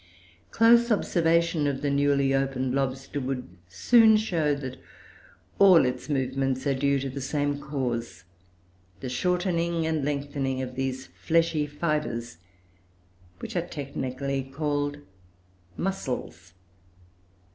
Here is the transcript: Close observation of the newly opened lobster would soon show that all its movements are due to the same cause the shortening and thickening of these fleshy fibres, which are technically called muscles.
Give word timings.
Close 0.49 0.89
observation 0.91 1.67
of 1.67 1.83
the 1.83 1.91
newly 1.91 2.33
opened 2.33 2.73
lobster 2.73 3.19
would 3.19 3.47
soon 3.67 4.17
show 4.17 4.55
that 4.55 4.77
all 5.59 5.85
its 5.85 6.09
movements 6.09 6.65
are 6.65 6.73
due 6.73 6.97
to 6.99 7.07
the 7.07 7.21
same 7.21 7.59
cause 7.61 8.23
the 9.01 9.09
shortening 9.09 9.85
and 9.85 10.03
thickening 10.03 10.59
of 10.59 10.73
these 10.73 11.05
fleshy 11.15 11.67
fibres, 11.67 12.37
which 13.37 13.55
are 13.55 13.61
technically 13.61 14.41
called 14.43 14.97
muscles. 15.77 16.53